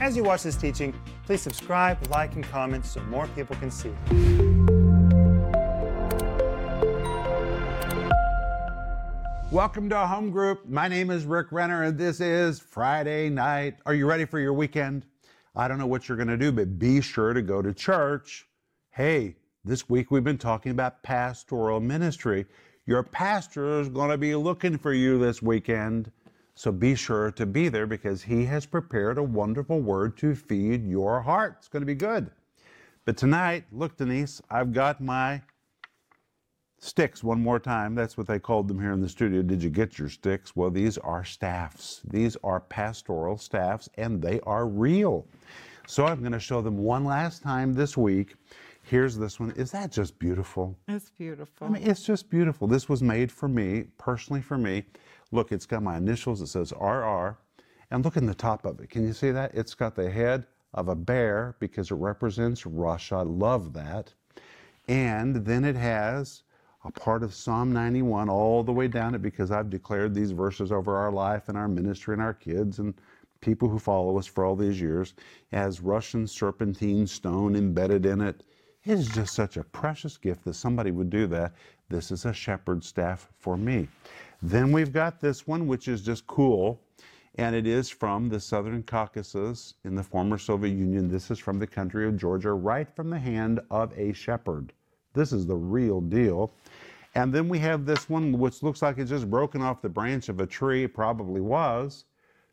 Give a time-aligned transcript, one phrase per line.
[0.00, 0.94] As you watch this teaching,
[1.26, 3.90] please subscribe, like, and comment so more people can see.
[9.52, 10.66] Welcome to Home Group.
[10.66, 13.76] My name is Rick Renner, and this is Friday night.
[13.84, 15.04] Are you ready for your weekend?
[15.54, 18.46] I don't know what you're going to do, but be sure to go to church.
[18.88, 19.36] Hey,
[19.66, 22.46] this week we've been talking about pastoral ministry.
[22.86, 26.10] Your pastor is going to be looking for you this weekend.
[26.54, 30.86] So be sure to be there because he has prepared a wonderful word to feed
[30.86, 31.56] your heart.
[31.58, 32.30] It's going to be good.
[33.04, 35.42] But tonight, look, Denise, I've got my
[36.78, 37.94] sticks one more time.
[37.94, 39.42] That's what they called them here in the studio.
[39.42, 40.56] Did you get your sticks?
[40.56, 42.00] Well, these are staffs.
[42.10, 45.26] These are pastoral staffs, and they are real.
[45.86, 48.34] So I'm going to show them one last time this week.
[48.90, 49.52] Here's this one.
[49.52, 50.76] Is that just beautiful?
[50.88, 51.68] It's beautiful.
[51.68, 52.66] I mean, it's just beautiful.
[52.66, 54.82] This was made for me, personally for me.
[55.30, 56.42] Look, it's got my initials.
[56.42, 57.38] It says RR.
[57.92, 58.90] And look in the top of it.
[58.90, 59.54] Can you see that?
[59.54, 60.44] It's got the head
[60.74, 63.14] of a bear because it represents Russia.
[63.18, 64.12] I love that.
[64.88, 66.42] And then it has
[66.84, 70.72] a part of Psalm 91 all the way down it because I've declared these verses
[70.72, 72.94] over our life and our ministry and our kids and
[73.40, 75.14] people who follow us for all these years.
[75.52, 78.42] It has Russian serpentine stone embedded in it.
[78.86, 81.52] It is just such a precious gift that somebody would do that.
[81.90, 83.88] This is a shepherd staff for me.
[84.40, 86.80] Then we've got this one, which is just cool,
[87.34, 91.08] and it is from the Southern Caucasus in the former Soviet Union.
[91.08, 94.72] This is from the country of Georgia, right from the hand of a shepherd.
[95.12, 96.50] This is the real deal.
[97.14, 100.30] And then we have this one, which looks like it's just broken off the branch
[100.30, 100.84] of a tree.
[100.84, 102.06] It probably was.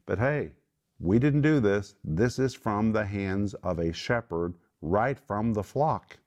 [0.06, 0.52] But hey,
[1.00, 1.96] we didn't do this.
[2.04, 6.18] This is from the hands of a shepherd, right from the flock.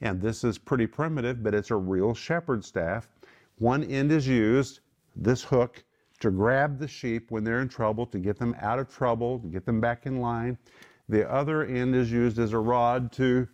[0.00, 3.08] And this is pretty primitive, but it's a real shepherd staff.
[3.58, 4.80] One end is used,
[5.14, 5.82] this hook,
[6.20, 9.48] to grab the sheep when they're in trouble, to get them out of trouble, to
[9.48, 10.58] get them back in line.
[11.08, 13.48] The other end is used as a rod to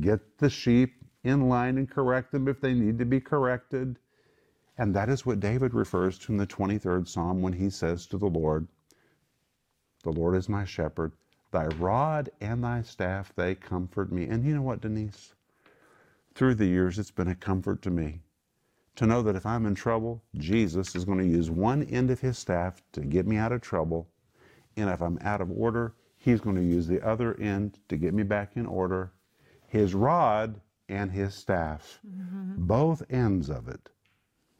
[0.00, 3.98] get the sheep in line and correct them if they need to be corrected.
[4.78, 8.18] And that is what David refers to in the 23rd Psalm when he says to
[8.18, 8.66] the Lord,
[10.02, 11.12] The Lord is my shepherd.
[11.54, 14.24] Thy rod and thy staff, they comfort me.
[14.24, 15.34] And you know what, Denise?
[16.34, 18.22] Through the years, it's been a comfort to me
[18.96, 22.18] to know that if I'm in trouble, Jesus is going to use one end of
[22.18, 24.08] his staff to get me out of trouble.
[24.76, 28.14] And if I'm out of order, he's going to use the other end to get
[28.14, 29.12] me back in order.
[29.68, 32.66] His rod and his staff, mm-hmm.
[32.66, 33.90] both ends of it,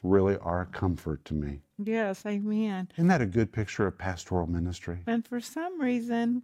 [0.01, 1.59] really are a comfort to me.
[1.77, 2.87] Yes, amen.
[2.95, 4.99] Isn't that a good picture of pastoral ministry?
[5.07, 6.43] And for some reason,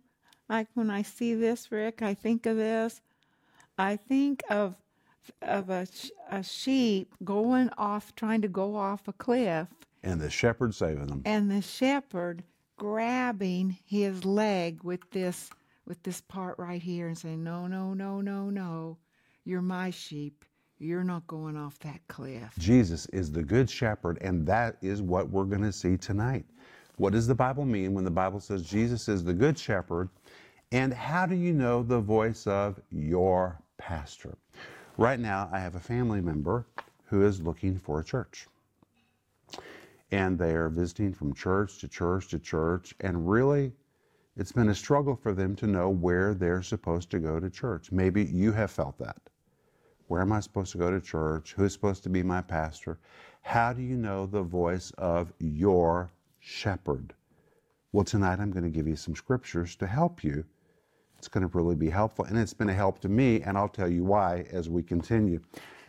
[0.51, 3.01] like when I see this, Rick, I think of this.
[3.77, 4.75] I think of
[5.41, 5.87] of a,
[6.29, 9.67] a sheep going off, trying to go off a cliff.
[10.03, 11.21] And the shepherd saving them.
[11.25, 12.43] And the shepherd
[12.75, 15.49] grabbing his leg with this
[15.85, 18.97] with this part right here and saying, No, no, no, no, no.
[19.45, 20.43] You're my sheep.
[20.79, 22.53] You're not going off that cliff.
[22.57, 26.45] Jesus is the good shepherd, and that is what we're going to see tonight.
[26.97, 30.09] What does the Bible mean when the Bible says Jesus is the good shepherd?
[30.71, 34.37] And how do you know the voice of your pastor?
[34.97, 36.65] Right now, I have a family member
[37.05, 38.47] who is looking for a church.
[40.11, 43.71] And they are visiting from church to church to church, and really,
[44.37, 47.91] it's been a struggle for them to know where they're supposed to go to church.
[47.91, 49.17] Maybe you have felt that.
[50.07, 51.53] Where am I supposed to go to church?
[51.53, 52.97] Who's supposed to be my pastor?
[53.41, 57.13] How do you know the voice of your shepherd?
[57.93, 60.43] Well, tonight I'm going to give you some scriptures to help you.
[61.17, 63.69] It's going to really be helpful, and it's been a help to me, and I'll
[63.69, 65.39] tell you why as we continue.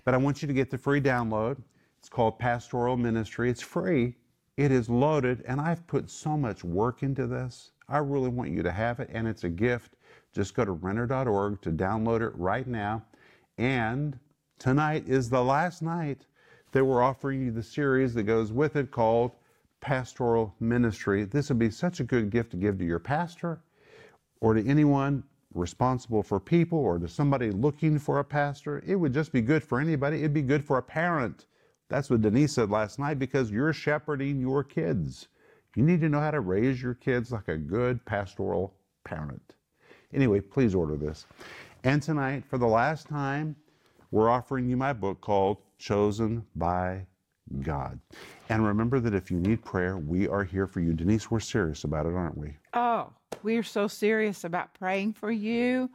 [0.05, 1.57] But I want you to get the free download.
[1.99, 3.49] It's called Pastoral Ministry.
[3.49, 4.15] It's free,
[4.59, 7.73] it is loaded, and I've put so much work into this.
[7.89, 9.97] I really want you to have it, and it's a gift.
[10.35, 13.03] Just go to renner.org to download it right now.
[13.57, 14.19] And
[14.59, 16.27] tonight is the last night
[16.73, 19.33] that we're offering you the series that goes with it called
[19.83, 21.25] Pastoral Ministry.
[21.25, 23.61] This would be such a good gift to give to your pastor
[24.41, 28.83] or to anyone responsible for people or to somebody looking for a pastor.
[28.87, 30.19] It would just be good for anybody.
[30.19, 31.47] It'd be good for a parent.
[31.89, 35.29] That's what Denise said last night because you're shepherding your kids.
[35.77, 38.75] You need to know how to raise your kids like a good pastoral
[39.05, 39.57] parent.
[40.15, 41.27] Anyway, please order this.
[41.85, 43.57] And tonight, for the last time,
[44.11, 47.07] we're offering you my book called Chosen by
[47.61, 47.99] God.
[48.53, 50.93] And remember that if you need prayer, we are here for you.
[50.93, 52.55] Denise, we're serious about it, aren't we?
[52.75, 53.11] Oh,
[53.43, 55.89] we're so serious about praying for you.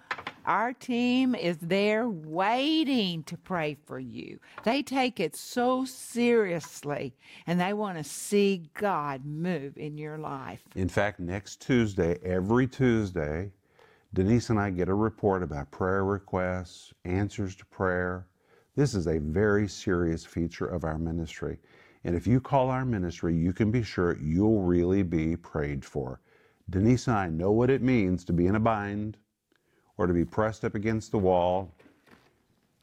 [0.43, 4.39] Our team is there waiting to pray for you.
[4.63, 7.13] They take it so seriously
[7.45, 10.61] and they want to see God move in your life.
[10.75, 13.51] In fact, next Tuesday, every Tuesday,
[14.15, 18.25] Denise and I get a report about prayer requests, answers to prayer.
[18.75, 21.59] This is a very serious feature of our ministry.
[22.07, 26.21] And if you call our ministry, you can be sure you'll really be prayed for.
[26.69, 29.17] Denise and I know what it means to be in a bind
[29.97, 31.75] or to be pressed up against the wall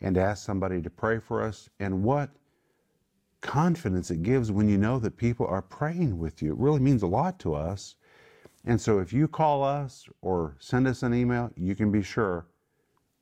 [0.03, 2.29] and ask somebody to pray for us, and what
[3.41, 6.53] confidence it gives when you know that people are praying with you.
[6.53, 7.95] It really means a lot to us.
[8.67, 12.45] And so if you call us or send us an email, you can be sure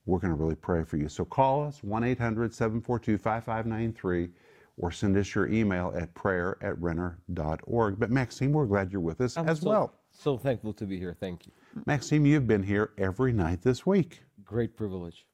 [0.07, 1.09] we're going to really pray for you.
[1.09, 4.31] So call us 1 800 742 5593
[4.77, 7.99] or send us your email at prayer at renner.org.
[7.99, 9.95] But Maxime, we're glad you're with us I'm as so, well.
[10.11, 11.17] So thankful to be here.
[11.19, 11.53] Thank you.
[11.87, 14.23] Maxime, you've been here every night this week.
[14.45, 15.27] Great privilege.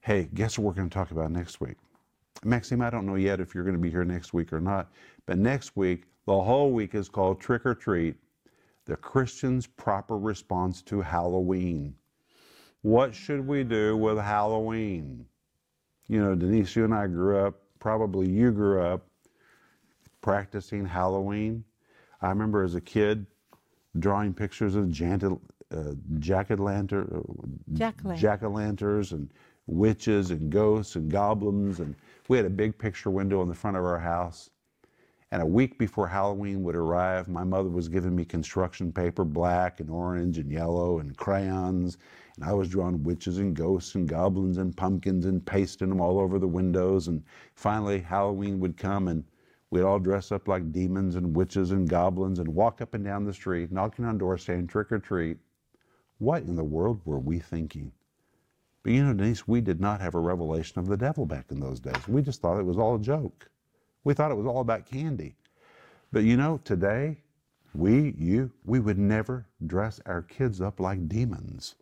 [0.00, 1.76] Hey, guess what we're going to talk about next week?
[2.44, 4.92] Maxime, I don't know yet if you're going to be here next week or not,
[5.26, 8.16] but next week, the whole week is called Trick or Treat
[8.88, 11.94] the Christian's proper response to Halloween.
[12.80, 15.26] What should we do with Halloween?
[16.08, 19.06] You know, Denise, you and I grew up, probably you grew up
[20.20, 21.64] practicing Halloween.
[22.20, 23.26] I remember as a kid
[23.98, 25.38] drawing pictures of janted,
[25.70, 27.24] uh, jacket lantern,
[27.72, 28.16] Jack-o'-lantern.
[28.16, 29.30] jack o' lanterns and
[29.66, 31.80] witches and ghosts and goblins.
[31.80, 31.94] And
[32.28, 34.50] we had a big picture window in the front of our house.
[35.30, 39.78] And a week before Halloween would arrive, my mother was giving me construction paper, black
[39.78, 41.98] and orange and yellow and crayons.
[42.36, 46.18] And I was drawing witches and ghosts and goblins and pumpkins and pasting them all
[46.18, 47.08] over the windows.
[47.08, 47.22] And
[47.54, 49.22] finally, Halloween would come and
[49.70, 53.24] we'd all dress up like demons and witches and goblins and walk up and down
[53.24, 55.36] the street, knocking on doors saying trick or treat.
[56.16, 57.92] What in the world were we thinking?
[58.82, 61.60] But you know, Denise, we did not have a revelation of the devil back in
[61.60, 62.08] those days.
[62.08, 63.50] We just thought it was all a joke.
[64.04, 65.36] We thought it was all about candy.
[66.12, 67.18] But you know, today,
[67.74, 71.74] we, you, we would never dress our kids up like demons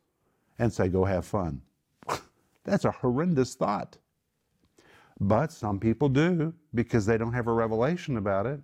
[0.58, 1.62] and say, go have fun.
[2.64, 3.96] That's a horrendous thought.
[5.20, 8.60] But some people do because they don't have a revelation about it.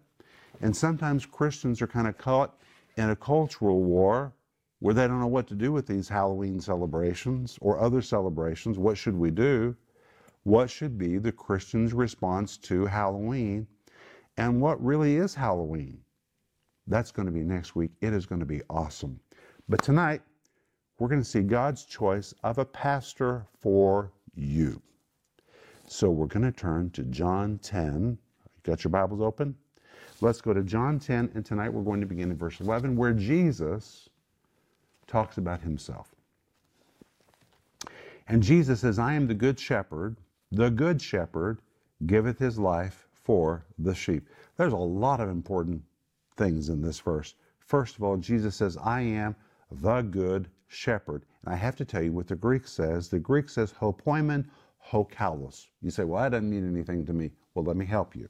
[0.60, 2.58] And sometimes Christians are kind of caught
[2.96, 4.32] in a cultural war
[4.80, 8.78] where they don't know what to do with these Halloween celebrations or other celebrations.
[8.78, 9.76] What should we do?
[10.44, 13.66] What should be the Christian's response to Halloween?
[14.36, 16.00] And what really is Halloween?
[16.86, 17.92] That's going to be next week.
[18.00, 19.20] It is going to be awesome.
[19.68, 20.22] But tonight,
[20.98, 24.82] we're going to see God's choice of a pastor for you.
[25.86, 28.18] So we're going to turn to John 10.
[28.64, 29.54] Got your Bibles open?
[30.20, 33.12] Let's go to John 10, and tonight we're going to begin in verse 11, where
[33.12, 34.08] Jesus
[35.06, 36.14] talks about himself.
[38.28, 40.16] And Jesus says, I am the good shepherd.
[40.54, 41.62] The good shepherd
[42.04, 44.28] giveth his life for the sheep.
[44.58, 45.82] There's a lot of important
[46.36, 47.34] things in this verse.
[47.58, 49.34] First of all, Jesus says, I am
[49.70, 51.24] the good shepherd.
[51.42, 53.08] And I have to tell you what the Greek says.
[53.08, 54.44] The Greek says, hopoimen
[54.86, 55.68] hokalos.
[55.80, 57.30] You say, well, that doesn't mean anything to me.
[57.54, 58.28] Well, let me help you.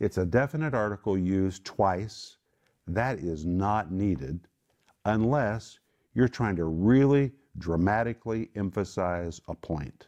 [0.00, 2.38] It's a definite article used twice.
[2.86, 4.48] That is not needed
[5.04, 5.78] unless
[6.14, 10.06] you're trying to really dramatically emphasize a point.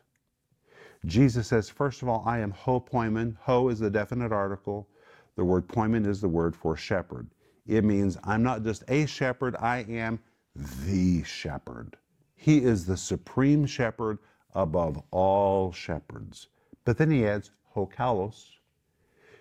[1.06, 3.36] Jesus says, first of all, I am ho poimen.
[3.42, 4.88] Ho is the definite article.
[5.36, 7.28] The word poimen is the word for shepherd.
[7.66, 10.18] It means I'm not just a shepherd, I am
[10.54, 11.96] the shepherd.
[12.34, 14.18] He is the supreme shepherd
[14.54, 16.48] above all shepherds.
[16.84, 18.50] But then he adds hokalos,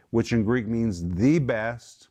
[0.09, 2.09] which in Greek means the best,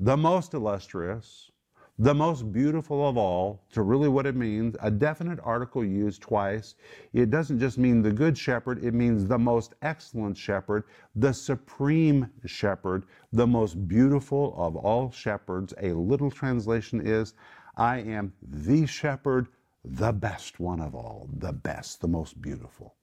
[0.00, 1.50] the most illustrious,
[1.98, 6.74] the most beautiful of all, to really what it means, a definite article used twice.
[7.12, 10.84] It doesn't just mean the good shepherd, it means the most excellent shepherd,
[11.14, 15.72] the supreme shepherd, the most beautiful of all shepherds.
[15.80, 17.34] A little translation is,
[17.76, 19.46] I am the shepherd,
[19.84, 22.96] the best one of all, the best, the most beautiful.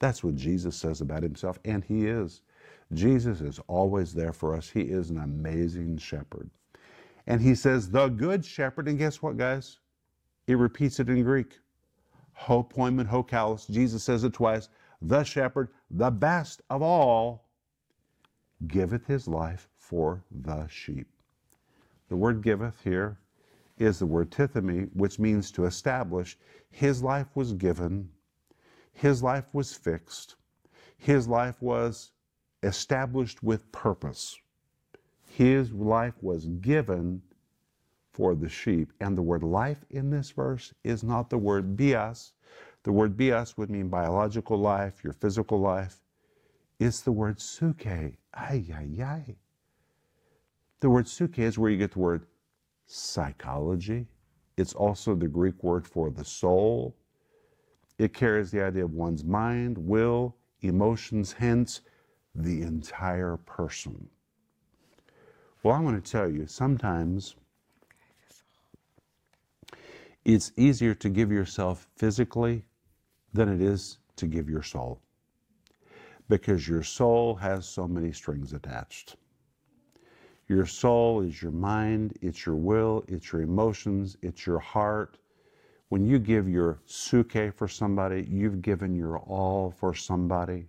[0.00, 2.42] That's what Jesus says about himself, and he is.
[2.92, 4.68] Jesus is always there for us.
[4.68, 6.50] He is an amazing shepherd.
[7.26, 8.88] And he says, the good shepherd.
[8.88, 9.78] And guess what, guys?
[10.46, 11.58] He repeats it in Greek.
[12.34, 13.70] Ho poimen, ho kalos.
[13.70, 14.68] Jesus says it twice.
[15.00, 17.48] The shepherd, the best of all,
[18.66, 21.06] giveth his life for the sheep.
[22.08, 23.18] The word giveth here
[23.78, 26.38] is the word tithemi, which means to establish.
[26.70, 28.08] His life was given,
[28.92, 30.36] his life was fixed,
[30.96, 32.12] his life was
[32.62, 34.38] established with purpose.
[35.36, 37.20] His life was given
[38.12, 38.92] for the sheep.
[39.00, 42.34] And the word life in this verse is not the word bios.
[42.84, 45.96] The word bios would mean biological life, your physical life.
[46.78, 47.84] It's the word suke.
[47.84, 49.36] Ay, ay, ay.
[50.78, 52.26] The word suke is where you get the word
[52.86, 54.06] psychology.
[54.56, 56.94] It's also the Greek word for the soul.
[57.98, 61.80] It carries the idea of one's mind, will, emotions, hence
[62.36, 64.08] the entire person.
[65.64, 67.36] Well, I want to tell you, sometimes
[70.22, 72.66] it's easier to give yourself physically
[73.32, 75.00] than it is to give your soul
[76.28, 79.16] because your soul has so many strings attached.
[80.48, 85.16] Your soul is your mind, it's your will, it's your emotions, it's your heart.
[85.88, 90.68] When you give your suke for somebody, you've given your all for somebody.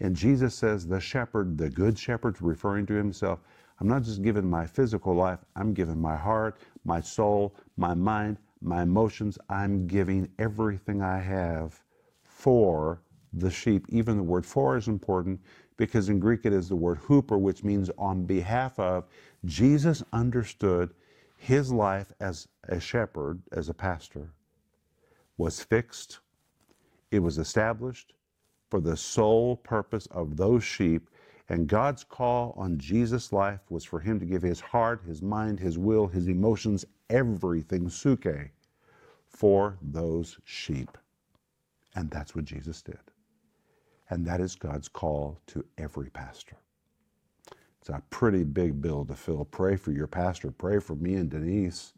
[0.00, 3.40] And Jesus says, the shepherd, the good shepherd, referring to himself,
[3.80, 8.38] I'm not just giving my physical life, I'm giving my heart, my soul, my mind,
[8.60, 9.38] my emotions.
[9.48, 11.80] I'm giving everything I have
[12.22, 13.86] for the sheep.
[13.88, 15.40] Even the word for is important
[15.76, 19.06] because in Greek it is the word huper, which means on behalf of.
[19.44, 20.94] Jesus understood
[21.36, 24.30] his life as a shepherd, as a pastor,
[25.36, 26.20] was fixed,
[27.10, 28.14] it was established
[28.74, 31.08] for the sole purpose of those sheep.
[31.48, 35.60] And God's call on Jesus' life was for him to give his heart, his mind,
[35.60, 38.50] his will, his emotions, everything, suke,
[39.28, 40.98] for those sheep.
[41.94, 42.98] And that's what Jesus did.
[44.10, 46.56] And that is God's call to every pastor.
[47.78, 49.44] It's a pretty big bill to fill.
[49.44, 50.50] Pray for your pastor.
[50.50, 51.94] Pray for me and Denise.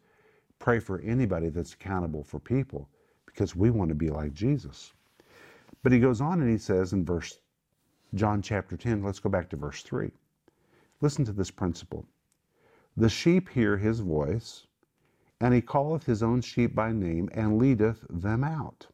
[0.58, 2.90] Pray for anybody that's accountable for people
[3.24, 4.92] because we want to be like Jesus.
[5.86, 7.38] But he goes on and he says in verse
[8.12, 10.10] John chapter 10, let's go back to verse 3.
[11.00, 12.04] Listen to this principle.
[12.96, 14.66] The sheep hear his voice,
[15.40, 18.88] and he calleth his own sheep by name and leadeth them out.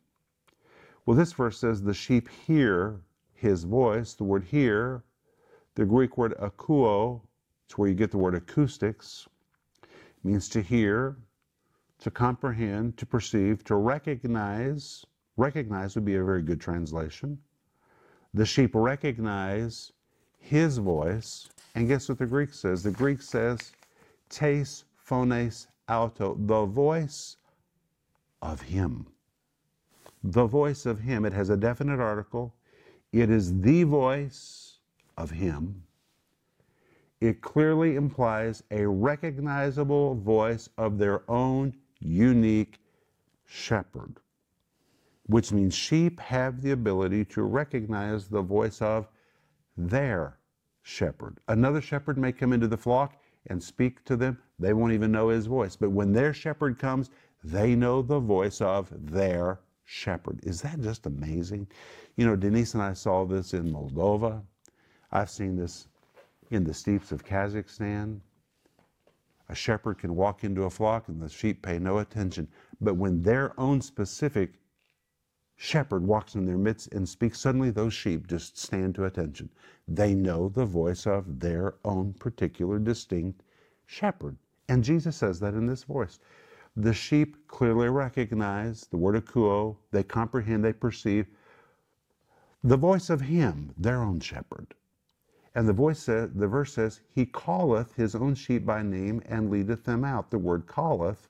[1.07, 3.01] Well, this verse says the sheep hear
[3.33, 4.13] his voice.
[4.13, 5.03] The word hear,
[5.77, 7.23] the Greek word akuo,
[7.65, 9.27] it's where you get the word acoustics,
[10.25, 11.17] means to hear,
[12.01, 15.07] to comprehend, to perceive, to recognize.
[15.37, 17.39] Recognize would be a very good translation.
[18.35, 19.93] The sheep recognize
[20.39, 21.49] his voice.
[21.75, 22.83] And guess what the Greek says?
[22.83, 23.73] The Greek says,
[24.29, 27.37] tes phones auto, the voice
[28.41, 29.07] of him.
[30.25, 31.25] The voice of him.
[31.25, 32.55] It has a definite article.
[33.13, 34.79] It is the voice
[35.17, 35.83] of him.
[37.21, 42.81] It clearly implies a recognizable voice of their own unique
[43.45, 44.17] shepherd,
[45.33, 49.09] which means sheep have the ability to recognize the voice of
[49.77, 50.39] their
[50.83, 51.39] shepherd.
[51.49, 54.39] Another shepherd may come into the flock and speak to them.
[54.59, 55.75] They won't even know his voice.
[55.75, 57.11] But when their shepherd comes,
[57.43, 60.41] they know the voice of their shepherd.
[60.45, 61.67] Is that just amazing?
[62.17, 64.43] You know, Denise and I saw this in Moldova.
[65.11, 65.89] I've seen this
[66.51, 68.21] in the steeps of Kazakhstan.
[69.49, 72.49] A shepherd can walk into a flock and the sheep pay no attention.
[72.81, 74.55] But when their own specific
[75.63, 79.49] shepherd walks in their midst and speaks, suddenly those sheep just stand to attention.
[79.87, 83.45] They know the voice of their own particular distinct
[83.87, 84.37] shepherd.
[84.69, 86.19] And Jesus says that in this voice.
[86.77, 91.29] The sheep clearly recognize the word akuo, they comprehend, they perceive
[92.65, 94.75] the voice of him, their own shepherd.
[95.55, 99.49] And the voice says, the verse says, He calleth his own sheep by name and
[99.49, 100.33] leadeth them out.
[100.33, 101.29] The word calleth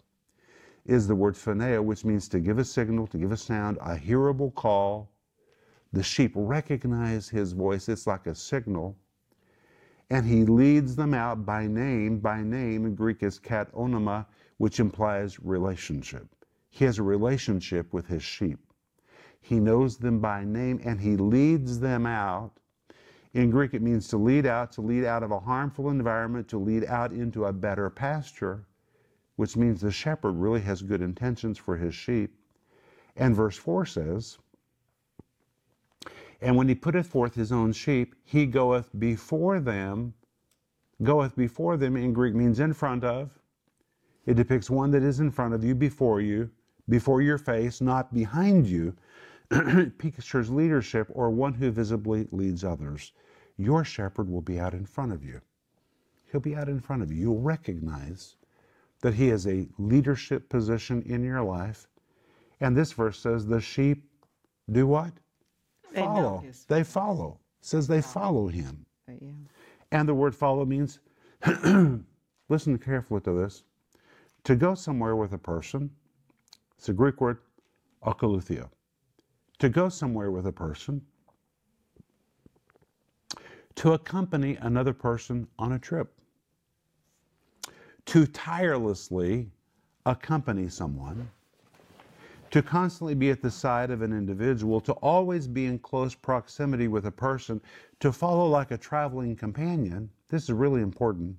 [0.84, 3.96] is the word phoneo, which means to give a signal, to give a sound, a
[3.96, 5.10] hearable call.
[5.92, 7.88] The sheep recognize his voice.
[7.88, 8.96] It's like a signal.
[10.10, 12.18] And he leads them out by name.
[12.18, 14.26] By name in Greek is kat onoma,
[14.58, 16.26] which implies relationship.
[16.70, 18.58] He has a relationship with his sheep.
[19.40, 22.52] He knows them by name and he leads them out.
[23.34, 26.58] In Greek, it means to lead out, to lead out of a harmful environment, to
[26.58, 28.66] lead out into a better pasture,
[29.42, 32.32] which means the shepherd really has good intentions for his sheep.
[33.16, 34.38] And verse 4 says,
[36.40, 40.14] And when he putteth forth his own sheep, he goeth before them.
[41.02, 43.36] Goeth before them in Greek means in front of.
[44.26, 46.48] It depicts one that is in front of you, before you,
[46.88, 48.94] before your face, not behind you.
[49.98, 53.12] Pictures leadership or one who visibly leads others.
[53.56, 55.40] Your shepherd will be out in front of you.
[56.30, 57.22] He'll be out in front of you.
[57.22, 58.36] You'll recognize
[59.02, 61.86] that he has a leadership position in your life.
[62.60, 64.08] And this verse says the sheep
[64.70, 65.12] do what?
[65.92, 66.44] They follow.
[66.68, 67.40] They follow.
[67.60, 68.86] It says they follow him.
[69.08, 69.28] Yeah.
[69.90, 71.00] And the word follow means,
[72.48, 73.64] listen carefully to this,
[74.44, 75.90] to go somewhere with a person.
[76.78, 77.38] It's a Greek word,
[78.04, 78.70] Akoluthio.
[79.58, 81.02] To go somewhere with a person,
[83.76, 86.12] to accompany another person on a trip,
[88.12, 89.48] to tirelessly
[90.04, 91.30] accompany someone,
[92.50, 96.88] to constantly be at the side of an individual, to always be in close proximity
[96.88, 97.58] with a person,
[98.00, 100.10] to follow like a traveling companion.
[100.28, 101.34] This is really important.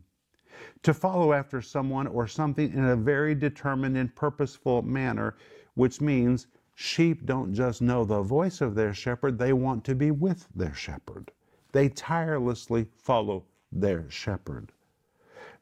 [0.82, 5.36] To follow after someone or something in a very determined and purposeful manner,
[5.76, 10.10] which means sheep don't just know the voice of their shepherd, they want to be
[10.10, 11.32] with their shepherd.
[11.72, 14.73] They tirelessly follow their shepherd.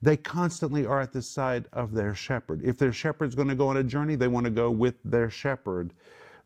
[0.02, 2.62] They constantly are at the side of their shepherd.
[2.64, 5.30] If their shepherd's going to go on a journey, they want to go with their
[5.30, 5.94] shepherd.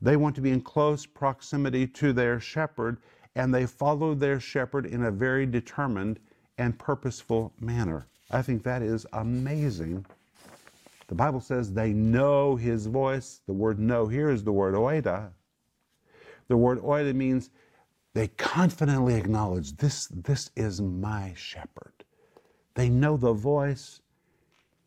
[0.01, 2.97] They want to be in close proximity to their shepherd,
[3.35, 6.19] and they follow their shepherd in a very determined
[6.57, 8.07] and purposeful manner.
[8.31, 10.05] I think that is amazing.
[11.07, 13.41] The Bible says they know his voice.
[13.45, 15.31] The word know here is the word oida.
[16.47, 17.51] The word oida means
[18.13, 22.04] they confidently acknowledge this, this is my shepherd.
[22.75, 24.01] They know the voice.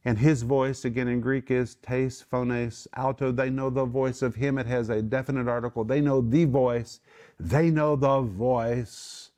[0.04, 3.32] And his voice, again in Greek, is tes, phones, auto.
[3.32, 4.56] They know the voice of him.
[4.56, 5.84] It has a definite article.
[5.84, 7.00] They know the voice.
[7.38, 9.32] They know the voice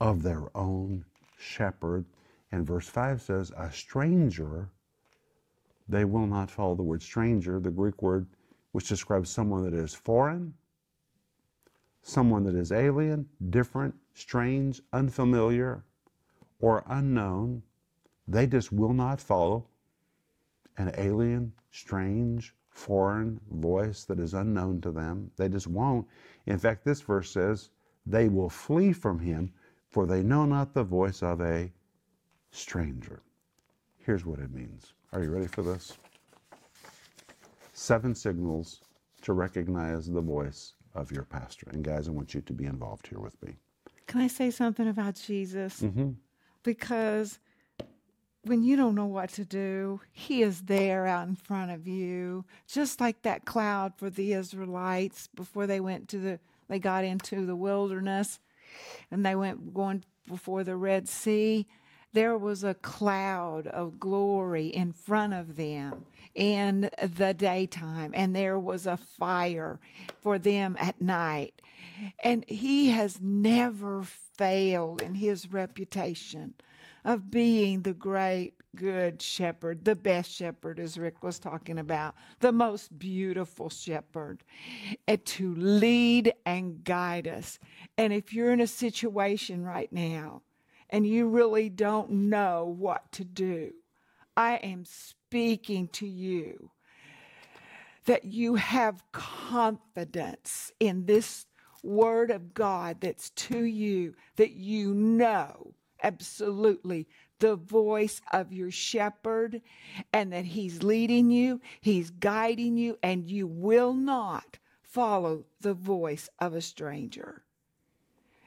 [0.00, 1.04] of their own
[1.36, 2.04] shepherd.
[2.52, 4.68] And verse 5 says, A stranger,
[5.88, 6.74] they will not follow.
[6.74, 8.26] The word stranger, the Greek word
[8.72, 10.54] which describes someone that is foreign,
[12.02, 15.84] someone that is alien, different, strange, unfamiliar,
[16.60, 17.62] or unknown.
[18.28, 19.66] They just will not follow
[20.76, 25.30] an alien, strange, foreign voice that is unknown to them.
[25.36, 26.06] They just won't.
[26.46, 27.70] In fact, this verse says,
[28.06, 29.52] they will flee from him,
[29.90, 31.72] for they know not the voice of a
[32.50, 33.22] stranger.
[33.98, 34.92] Here's what it means.
[35.12, 35.96] Are you ready for this?
[37.72, 38.82] Seven signals
[39.22, 41.68] to recognize the voice of your pastor.
[41.72, 43.56] And guys, I want you to be involved here with me.
[44.06, 45.80] Can I say something about Jesus?
[45.80, 46.10] Mm-hmm.
[46.62, 47.38] Because
[48.48, 52.44] when you don't know what to do, He is there out in front of you,
[52.66, 57.46] just like that cloud for the Israelites before they went to the they got into
[57.46, 58.40] the wilderness
[59.10, 61.66] and they went going before the Red Sea.
[62.12, 68.58] There was a cloud of glory in front of them in the daytime, and there
[68.58, 69.78] was a fire
[70.20, 71.60] for them at night.
[72.22, 74.04] And he has never
[74.36, 76.54] failed in his reputation
[77.04, 82.52] of being the great good shepherd, the best shepherd, as Rick was talking about, the
[82.52, 84.44] most beautiful shepherd,
[85.06, 87.58] and to lead and guide us.
[87.96, 90.42] And if you're in a situation right now
[90.90, 93.72] and you really don't know what to do,
[94.36, 96.70] I am speaking to you
[98.04, 101.46] that you have confidence in this
[101.82, 107.06] word of God that's to you, that you know absolutely
[107.38, 109.62] the voice of your shepherd
[110.12, 116.28] and that he's leading you, he's guiding you, and you will not follow the voice
[116.38, 117.42] of a stranger.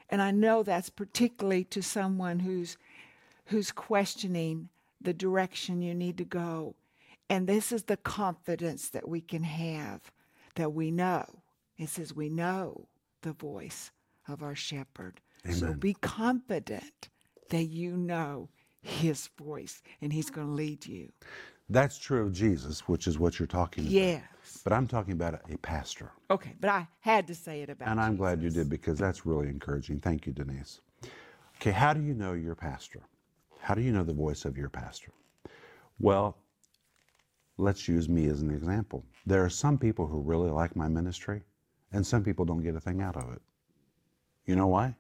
[0.10, 2.78] And I know that's particularly to someone who's
[3.46, 6.76] who's questioning the direction you need to go.
[7.30, 10.12] And this is the confidence that we can have
[10.56, 11.44] that we know.
[11.78, 12.88] It says we know
[13.22, 13.92] the voice
[14.28, 15.22] of our shepherd.
[15.50, 15.80] So Amen.
[15.80, 17.10] be confident
[17.52, 18.50] that you know
[18.82, 21.12] his voice and he's going to lead you.
[21.70, 23.94] That's true of Jesus, which is what you're talking about.
[23.94, 24.24] Yes.
[24.64, 26.12] But I'm talking about a pastor.
[26.30, 29.26] Okay, but I had to say it about And I'm glad you did because that's
[29.26, 30.00] really encouraging.
[30.00, 30.82] Thank you, Denise.
[31.56, 33.02] Okay, how do you know your pastor?
[33.60, 35.12] How do you know the voice of your pastor?
[36.00, 36.36] Well,
[37.58, 39.06] let's use me as an example.
[39.26, 41.44] There are some people who really like my ministry,
[41.94, 43.42] and some people don't get a thing out of it.
[44.46, 44.96] You know why?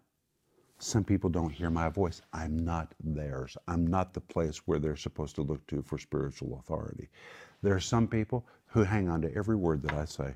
[0.83, 2.23] Some people don't hear my voice.
[2.33, 3.55] I'm not theirs.
[3.67, 7.07] I'm not the place where they're supposed to look to for spiritual authority.
[7.61, 10.33] There are some people who hang on to every word that I say.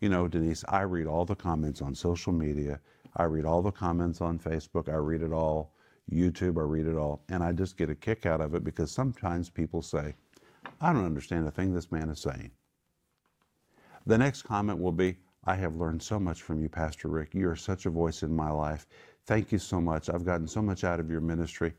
[0.00, 2.80] You know, Denise, I read all the comments on social media.
[3.16, 4.88] I read all the comments on Facebook.
[4.88, 5.72] I read it all,
[6.10, 7.22] YouTube, I read it all.
[7.28, 10.16] And I just get a kick out of it because sometimes people say,
[10.80, 12.50] I don't understand a thing this man is saying.
[14.06, 17.34] The next comment will be, I have learned so much from you, Pastor Rick.
[17.34, 18.86] You are such a voice in my life.
[19.26, 20.08] Thank you so much.
[20.08, 21.74] I've gotten so much out of your ministry.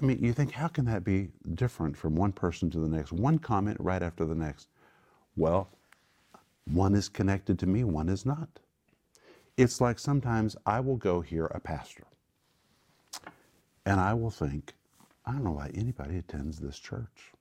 [0.00, 3.12] I mean, you think, how can that be different from one person to the next?
[3.12, 4.68] One comment right after the next.
[5.36, 5.68] Well,
[6.64, 8.48] one is connected to me, one is not.
[9.56, 12.04] It's like sometimes I will go hear a pastor
[13.84, 14.74] and I will think,
[15.26, 17.32] I don't know why anybody attends this church.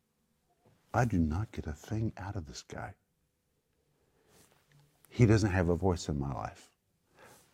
[0.94, 2.94] I do not get a thing out of this guy.
[5.10, 6.70] He doesn't have a voice in my life.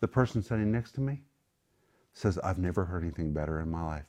[0.00, 1.22] The person sitting next to me
[2.12, 4.06] says, I've never heard anything better in my life.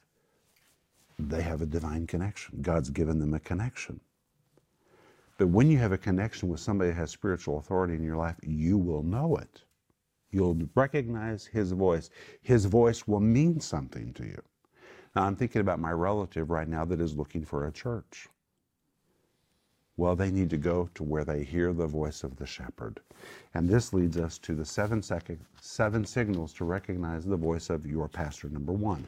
[1.18, 2.62] They have a divine connection.
[2.62, 4.00] God's given them a connection.
[5.38, 8.36] But when you have a connection with somebody that has spiritual authority in your life,
[8.44, 9.64] you will know it.
[10.32, 12.10] You'll recognize his voice.
[12.42, 14.42] His voice will mean something to you.
[15.16, 18.28] Now, I'm thinking about my relative right now that is looking for a church.
[19.98, 23.00] Well, they need to go to where they hear the voice of the shepherd.
[23.56, 25.02] And this leads us to the seven,
[25.60, 28.48] seven signals to recognize the voice of your pastor.
[28.48, 29.04] Number one.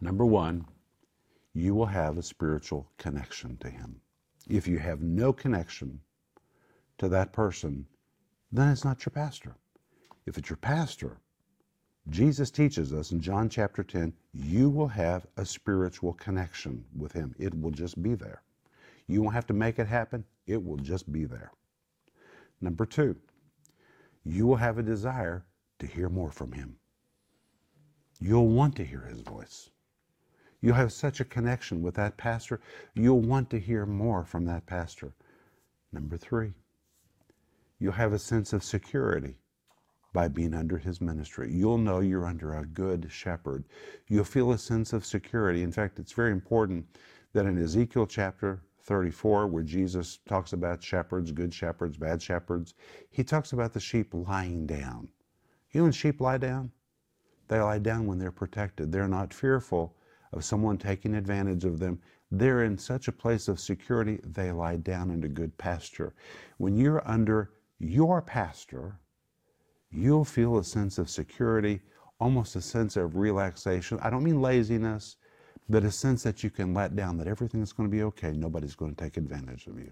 [0.00, 0.64] Number one,
[1.54, 4.00] you will have a spiritual connection to him.
[4.48, 6.00] If you have no connection
[6.98, 7.86] to that person,
[8.52, 9.56] then it's not your pastor.
[10.24, 11.18] If it's your pastor,
[12.08, 17.34] Jesus teaches us in John chapter 10, you will have a spiritual connection with him.
[17.36, 18.42] It will just be there.
[19.08, 21.50] You won't have to make it happen, it will just be there.
[22.60, 23.16] Number two,
[24.24, 25.44] you will have a desire
[25.80, 26.76] to hear more from him.
[28.20, 29.70] You'll want to hear his voice.
[30.60, 32.60] You'll have such a connection with that pastor,
[32.94, 35.12] you'll want to hear more from that pastor.
[35.92, 36.52] Number three,
[37.80, 39.38] you'll have a sense of security
[40.16, 41.52] by being under his ministry.
[41.52, 43.64] You'll know you're under a good shepherd.
[44.08, 45.62] You'll feel a sense of security.
[45.62, 46.86] In fact, it's very important
[47.34, 52.72] that in Ezekiel chapter 34, where Jesus talks about shepherds, good shepherds, bad shepherds,
[53.10, 55.10] he talks about the sheep lying down.
[55.72, 56.72] You know when sheep lie down?
[57.48, 58.90] They lie down when they're protected.
[58.90, 59.98] They're not fearful
[60.32, 62.00] of someone taking advantage of them.
[62.30, 66.14] They're in such a place of security, they lie down in a good pasture.
[66.56, 68.98] When you're under your pastor,
[69.90, 71.80] you'll feel a sense of security,
[72.20, 73.98] almost a sense of relaxation.
[74.02, 75.16] I don't mean laziness,
[75.68, 78.32] but a sense that you can let down, that everything's going to be okay.
[78.32, 79.90] Nobody's going to take advantage of you.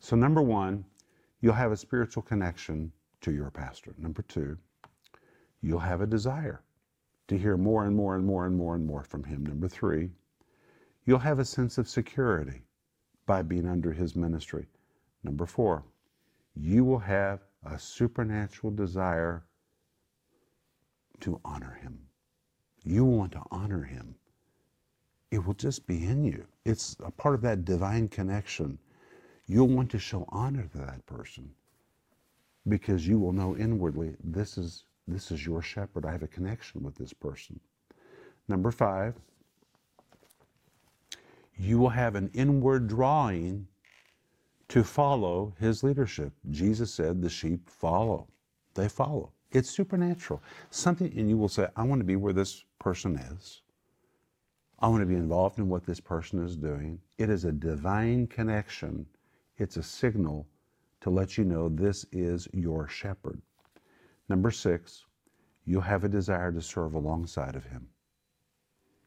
[0.00, 0.84] So, number one,
[1.40, 3.94] you'll have a spiritual connection to your pastor.
[3.98, 4.56] Number two,
[5.60, 6.62] you'll have a desire
[7.28, 9.44] to hear more and more and more and more and more from him.
[9.44, 10.10] Number three,
[11.04, 12.62] you'll have a sense of security
[13.26, 14.66] by being under his ministry.
[15.22, 15.84] Number four,
[16.54, 19.44] you will have a supernatural desire
[21.20, 21.98] to honor him.
[22.84, 24.14] You want to honor him.
[25.30, 26.46] It will just be in you.
[26.64, 28.78] It's a part of that divine connection.
[29.46, 31.50] You'll want to show honor to that person
[32.68, 36.04] because you will know inwardly this is this is your shepherd.
[36.04, 37.58] I have a connection with this person.
[38.46, 39.14] Number five,
[41.56, 43.66] you will have an inward drawing
[44.68, 46.32] to follow his leadership.
[46.50, 48.28] Jesus said, The sheep follow.
[48.74, 49.32] They follow.
[49.50, 50.42] It's supernatural.
[50.70, 53.62] Something, and you will say, I want to be where this person is.
[54.80, 57.00] I want to be involved in what this person is doing.
[57.16, 59.06] It is a divine connection.
[59.56, 60.46] It's a signal
[61.00, 63.40] to let you know this is your shepherd.
[64.28, 65.06] Number six,
[65.64, 67.88] you'll have a desire to serve alongside of him.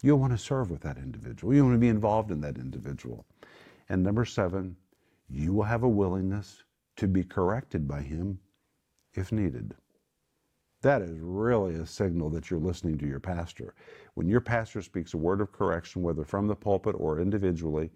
[0.03, 1.53] You'll want to serve with that individual.
[1.53, 3.25] You want to be involved in that individual.
[3.89, 4.75] And number seven,
[5.31, 6.63] you will have a willingness
[6.97, 8.39] to be corrected by him
[9.13, 9.75] if needed.
[10.81, 13.75] That is really a signal that you're listening to your pastor.
[14.15, 17.91] When your pastor speaks a word of correction, whether from the pulpit or individually,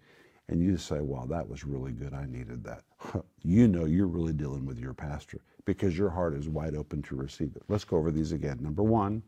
[0.48, 2.14] and you say, Wow, that was really good.
[2.14, 2.84] I needed that.
[3.42, 7.16] you know you're really dealing with your pastor because your heart is wide open to
[7.16, 7.62] receive it.
[7.68, 8.58] Let's go over these again.
[8.60, 9.22] Number one,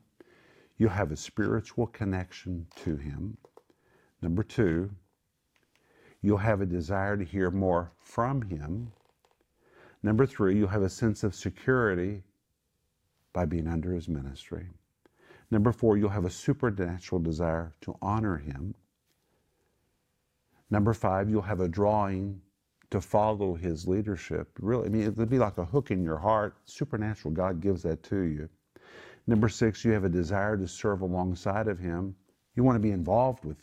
[0.77, 3.37] you have a spiritual connection to him.
[4.23, 4.91] Number two,
[6.23, 8.93] you'll have a desire to hear more from him.
[10.03, 12.23] Number three, you'll have a sense of security
[13.33, 14.69] by being under his ministry.
[15.51, 18.75] Number four, you'll have a supernatural desire to honor him.
[20.71, 22.41] Number five, you'll have a drawing
[22.91, 24.49] to follow his leadership.
[24.61, 26.57] Really, I mean, it'll be like a hook in your heart.
[26.67, 28.49] Supernatural, God gives that to you.
[29.27, 32.15] Number six, you have a desire to serve alongside of him.
[32.55, 33.59] You want to be involved with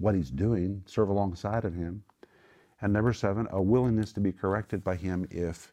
[0.00, 2.02] what he's doing, serve alongside of him.
[2.80, 5.72] And number seven, a willingness to be corrected by him if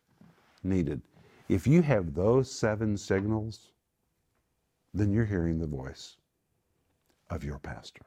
[0.64, 1.02] needed.
[1.48, 3.72] If you have those seven signals,
[4.94, 6.18] then you're hearing the voice
[7.30, 8.04] of your pastor.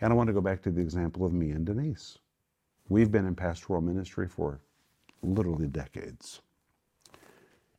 [0.00, 2.18] And I want to go back to the example of me and Denise.
[2.88, 4.60] We've been in pastoral ministry for
[5.22, 6.40] literally decades.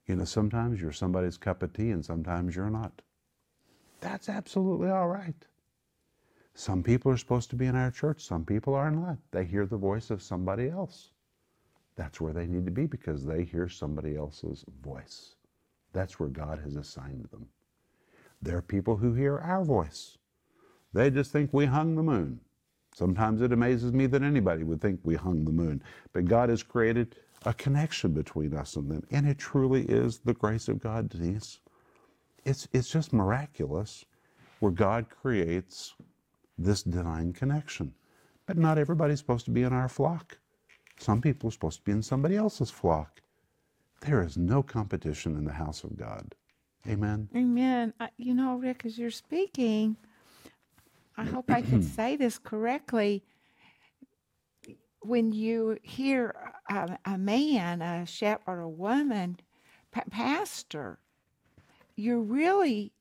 [0.06, 3.02] You know, sometimes you're somebody's cup of tea and sometimes you're not.
[4.00, 5.36] That's absolutely all right.
[6.56, 9.18] Some people are supposed to be in our church, some people are not.
[9.32, 11.12] They hear the voice of somebody else.
[11.96, 15.36] That's where they need to be because they hear somebody else's voice.
[15.94, 17.48] That's where God has assigned them.
[18.42, 20.18] There are people who hear our voice.
[20.94, 22.39] They just think we hung the moon.
[22.96, 26.62] Sometimes it amazes me that anybody would think we hung the moon, but God has
[26.62, 31.10] created a connection between us and them, and it truly is the grace of God,
[31.10, 31.60] Denise.
[32.46, 34.06] It's, it's just miraculous
[34.60, 35.96] where God creates
[36.58, 37.94] this divine connection.
[38.46, 40.38] But not everybody's supposed to be in our flock.
[41.00, 43.22] Some people are supposed to be in somebody else's flock.
[44.02, 46.36] There is no competition in the house of God.
[46.88, 47.30] Amen.
[47.36, 47.94] Amen.
[48.00, 49.96] I, you know, Rick, as you're speaking,
[51.18, 53.24] I hope I can say this correctly.
[55.02, 56.36] When you hear
[56.70, 59.38] a, a man, a shepherd, a woman,
[59.92, 61.00] pa- pastor,
[61.96, 62.92] you're really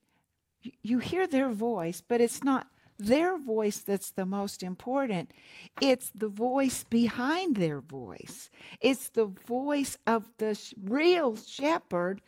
[0.82, 2.68] you hear their voice, but it's not
[3.02, 5.32] their voice that's the most important.
[5.80, 8.50] It's the voice behind their voice.
[8.80, 12.22] It's the voice of the sh- real shepherd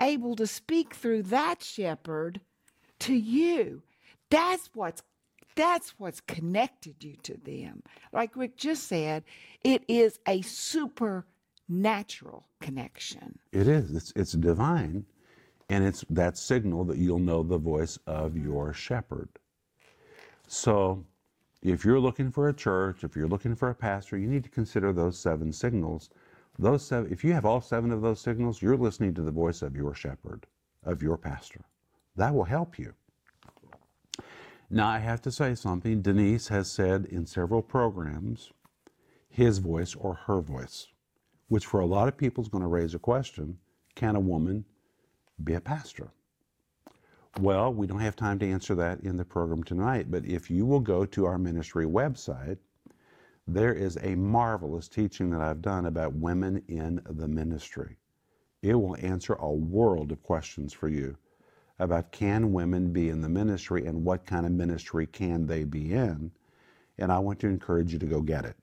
[0.00, 2.40] able to speak through that shepherd
[3.00, 3.82] to you.
[4.30, 5.02] That's what's
[5.56, 7.82] that's what's connected you to them.
[8.12, 9.24] Like Rick just said,
[9.64, 13.38] it is a supernatural connection.
[13.52, 13.94] It is.
[13.94, 15.04] It's, it's divine.
[15.68, 19.28] And it's that signal that you'll know the voice of your shepherd.
[20.52, 21.04] So
[21.62, 24.50] if you're looking for a church, if you're looking for a pastor, you need to
[24.50, 26.10] consider those seven signals.
[26.58, 29.62] Those seven, if you have all seven of those signals, you're listening to the voice
[29.62, 30.48] of your shepherd,
[30.82, 31.60] of your pastor.
[32.16, 32.94] That will help you.
[34.68, 36.02] Now, I have to say something.
[36.02, 38.50] Denise has said in several programs
[39.28, 40.88] his voice or her voice,
[41.46, 43.58] which for a lot of people is going to raise a question
[43.94, 44.64] can a woman
[45.44, 46.10] be a pastor?
[47.38, 50.66] Well, we don't have time to answer that in the program tonight, but if you
[50.66, 52.58] will go to our ministry website,
[53.46, 57.96] there is a marvelous teaching that I've done about women in the ministry.
[58.62, 61.16] It will answer a world of questions for you
[61.78, 65.94] about can women be in the ministry and what kind of ministry can they be
[65.94, 66.32] in.
[66.98, 68.56] And I want to encourage you to go get it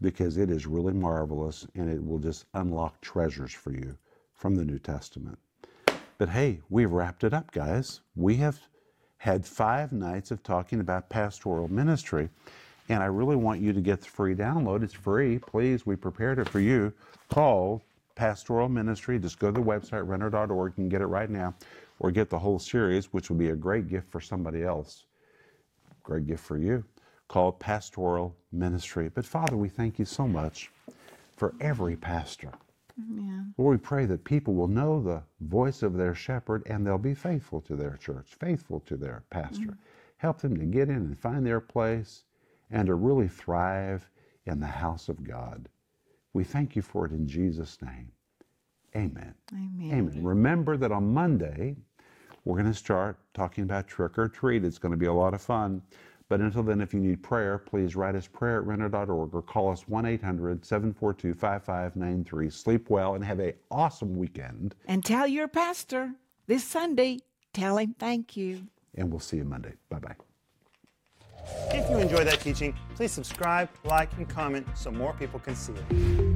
[0.00, 3.98] because it is really marvelous and it will just unlock treasures for you
[4.32, 5.38] from the New Testament.
[6.18, 8.00] But hey, we've wrapped it up, guys.
[8.14, 8.58] We have
[9.18, 12.30] had five nights of talking about pastoral ministry,
[12.88, 14.82] and I really want you to get the free download.
[14.82, 15.38] It's free.
[15.38, 16.92] Please, we prepared it for you.
[17.28, 17.82] Call
[18.14, 19.18] Pastoral Ministry.
[19.18, 20.72] Just go to the website, renner.org.
[20.78, 21.54] and get it right now,
[21.98, 25.04] or get the whole series, which will be a great gift for somebody else.
[26.02, 26.82] Great gift for you.
[27.28, 29.10] Called Pastoral Ministry.
[29.10, 30.70] But Father, we thank you so much
[31.36, 32.52] for every pastor.
[33.58, 37.14] Lord, we pray that people will know the voice of their shepherd and they'll be
[37.14, 39.62] faithful to their church, faithful to their pastor.
[39.62, 39.80] Mm-hmm.
[40.18, 42.24] Help them to get in and find their place
[42.70, 44.08] and to really thrive
[44.46, 45.68] in the house of God.
[46.32, 48.10] We thank you for it in Jesus' name.
[48.94, 49.34] Amen.
[49.52, 49.92] Amen.
[49.92, 50.24] Amen.
[50.24, 51.76] Remember that on Monday,
[52.44, 54.64] we're going to start talking about trick or treat.
[54.64, 55.82] It's going to be a lot of fun.
[56.28, 59.70] But until then, if you need prayer, please write us prayer at renner.org or call
[59.70, 62.50] us 1 800 742 5593.
[62.50, 64.74] Sleep well and have an awesome weekend.
[64.86, 66.12] And tell your pastor
[66.46, 67.20] this Sunday,
[67.52, 68.66] tell him thank you.
[68.96, 69.74] And we'll see you Monday.
[69.88, 70.16] Bye bye.
[71.68, 75.74] If you enjoyed that teaching, please subscribe, like, and comment so more people can see
[75.74, 76.35] it.